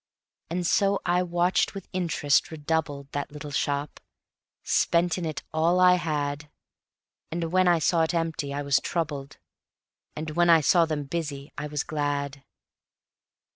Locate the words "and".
0.49-0.65, 7.31-7.51, 10.15-10.31